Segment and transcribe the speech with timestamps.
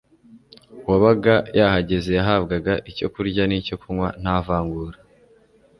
[0.83, 4.97] uwabaga yahageze yahabwaga icyo kurya n'icyo kunywa nta vangura,